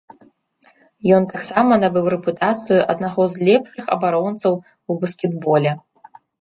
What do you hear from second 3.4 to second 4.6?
лепшых абаронцаў